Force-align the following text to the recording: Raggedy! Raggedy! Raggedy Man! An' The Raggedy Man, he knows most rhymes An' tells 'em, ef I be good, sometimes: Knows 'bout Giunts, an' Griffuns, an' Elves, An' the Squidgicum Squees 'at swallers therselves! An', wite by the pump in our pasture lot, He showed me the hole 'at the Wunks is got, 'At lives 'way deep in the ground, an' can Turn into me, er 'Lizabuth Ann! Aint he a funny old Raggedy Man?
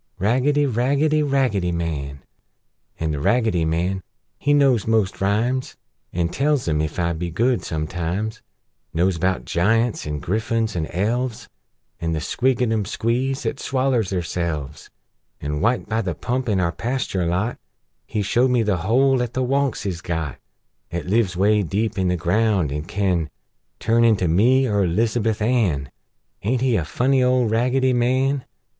Raggedy! 0.17 0.65
Raggedy! 0.65 1.21
Raggedy 1.21 1.71
Man! 1.71 2.23
An' 2.99 3.11
The 3.11 3.19
Raggedy 3.19 3.65
Man, 3.65 4.01
he 4.39 4.51
knows 4.51 4.87
most 4.87 5.21
rhymes 5.21 5.77
An' 6.11 6.29
tells 6.29 6.67
'em, 6.67 6.81
ef 6.81 6.97
I 6.97 7.13
be 7.13 7.29
good, 7.29 7.63
sometimes: 7.63 8.41
Knows 8.95 9.19
'bout 9.19 9.45
Giunts, 9.45 10.07
an' 10.07 10.19
Griffuns, 10.19 10.75
an' 10.75 10.87
Elves, 10.87 11.49
An' 11.99 12.13
the 12.13 12.19
Squidgicum 12.19 12.85
Squees 12.85 13.45
'at 13.45 13.59
swallers 13.59 14.09
therselves! 14.09 14.89
An', 15.39 15.59
wite 15.61 15.87
by 15.87 16.01
the 16.01 16.15
pump 16.15 16.49
in 16.49 16.59
our 16.59 16.71
pasture 16.71 17.27
lot, 17.27 17.59
He 18.07 18.23
showed 18.23 18.49
me 18.49 18.63
the 18.63 18.77
hole 18.77 19.21
'at 19.21 19.33
the 19.35 19.43
Wunks 19.43 19.85
is 19.85 20.01
got, 20.01 20.39
'At 20.91 21.05
lives 21.07 21.37
'way 21.37 21.61
deep 21.61 21.99
in 21.99 22.07
the 22.07 22.17
ground, 22.17 22.71
an' 22.71 22.85
can 22.85 23.29
Turn 23.79 24.03
into 24.03 24.27
me, 24.27 24.65
er 24.65 24.87
'Lizabuth 24.87 25.43
Ann! 25.43 25.91
Aint 26.41 26.61
he 26.61 26.75
a 26.75 26.85
funny 26.85 27.21
old 27.21 27.51
Raggedy 27.51 27.93
Man? 27.93 28.45